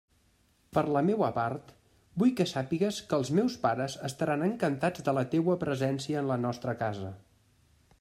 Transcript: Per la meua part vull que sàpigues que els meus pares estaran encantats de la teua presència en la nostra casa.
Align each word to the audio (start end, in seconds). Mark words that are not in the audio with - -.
Per 0.77 0.83
la 0.95 1.03
meua 1.09 1.27
part 1.35 1.67
vull 2.23 2.33
que 2.39 2.47
sàpigues 2.53 3.03
que 3.11 3.19
els 3.21 3.31
meus 3.41 3.59
pares 3.67 3.99
estaran 4.11 4.49
encantats 4.49 5.09
de 5.11 5.17
la 5.19 5.29
teua 5.37 5.61
presència 5.67 6.25
en 6.25 6.35
la 6.35 6.41
nostra 6.49 6.81
casa. 6.85 7.17